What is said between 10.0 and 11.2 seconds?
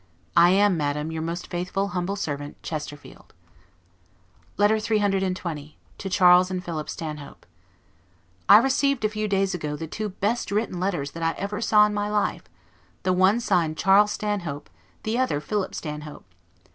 the best written letters